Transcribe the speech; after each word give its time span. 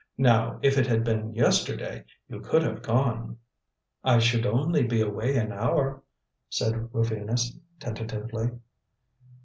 Now, 0.17 0.57
if 0.63 0.79
it 0.79 0.87
had 0.87 1.03
been 1.03 1.35
yesterday 1.35 2.05
you 2.27 2.39
could 2.39 2.63
have 2.63 2.81
gone." 2.81 3.37
"I 4.03 4.17
should 4.17 4.47
only 4.47 4.81
be 4.81 4.99
away 4.99 5.35
an 5.37 5.51
hour," 5.51 6.01
said 6.49 6.89
Rufinus, 6.91 7.55
tentatively. 7.79 8.49